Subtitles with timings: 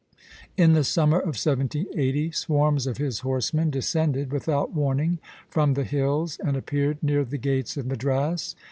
[0.57, 6.39] In the summer of 1780 swarms of his horsemen descended without warning from the hills,
[6.43, 8.55] and appeared near the gates of Madras.